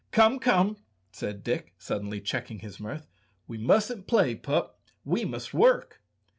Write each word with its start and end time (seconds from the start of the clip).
"Come, 0.09 0.39
come," 0.39 0.77
said 1.11 1.43
Dick, 1.43 1.75
suddenly 1.77 2.19
checking 2.21 2.57
his 2.57 2.79
mirth, 2.79 3.05
"we 3.47 3.59
mustn't 3.59 4.07
play, 4.07 4.33
pup, 4.33 4.79
we 5.05 5.25
must 5.25 5.53
work." 5.53 6.01